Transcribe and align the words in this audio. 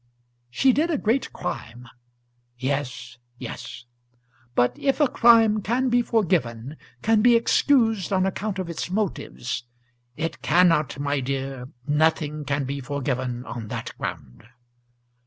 "She 0.49 0.73
did 0.73 0.89
a 0.89 0.97
great 0.97 1.31
crime." 1.31 1.87
"Yes, 2.57 3.19
yes." 3.37 3.85
"But 4.55 4.75
if 4.79 4.99
a 4.99 5.07
crime 5.07 5.61
can 5.61 5.89
be 5.89 6.01
forgiven, 6.01 6.77
can 7.03 7.21
be 7.21 7.35
excused 7.35 8.11
on 8.11 8.25
account 8.25 8.57
of 8.57 8.67
its 8.67 8.89
motives" 8.89 9.65
"It 10.17 10.41
cannot, 10.41 10.97
my 10.99 11.19
dear. 11.19 11.69
Nothing 11.85 12.45
can 12.45 12.63
be 12.65 12.79
forgiven 12.79 13.45
on 13.45 13.67
that 13.67 13.95
ground." 13.99 14.47